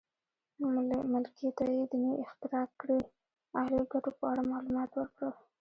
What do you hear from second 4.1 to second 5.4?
په اړه معلومات ورکړل.